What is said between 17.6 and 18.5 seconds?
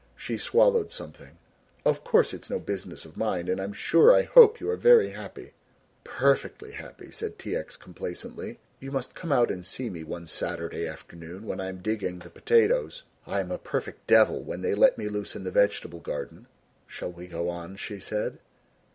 she said.